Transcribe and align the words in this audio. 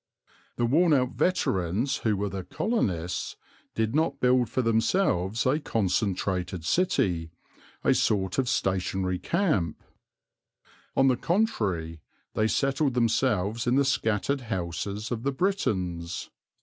The 0.55 0.65
worn 0.65 0.95
out 0.95 1.11
veterans, 1.11 1.97
who 1.97 2.17
were 2.17 2.29
the 2.29 2.43
colonists, 2.43 3.35
did 3.75 3.93
not 3.93 4.19
build 4.19 4.49
for 4.49 4.63
themselves 4.63 5.45
a 5.45 5.59
concentrated 5.59 6.65
city, 6.65 7.29
a 7.83 7.93
sort 7.93 8.39
of 8.39 8.49
stationary 8.49 9.19
camp. 9.19 9.83
On 10.97 11.07
the 11.07 11.17
contrary, 11.17 12.01
they 12.33 12.47
settled 12.47 12.95
themselves 12.95 13.67
in 13.67 13.75
the 13.75 13.85
scattered 13.85 14.41
houses 14.41 15.11
of 15.11 15.21
the 15.21 15.31
Britons. 15.31 16.31